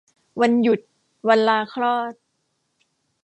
[0.41, 0.79] วันหยุด
[1.27, 2.13] วันลาคลอด